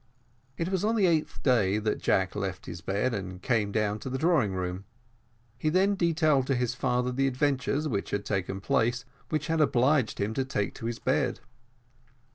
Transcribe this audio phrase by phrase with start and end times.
[0.57, 4.09] It was on the eighth day that Jack left his bed and came down into
[4.09, 4.85] the drawing room.
[5.59, 10.17] He then detailed to his father the adventures which had taken place, which had obliged
[10.19, 11.39] him to take to his bed.